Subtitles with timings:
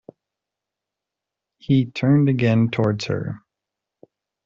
[1.59, 3.43] He turned again towards her.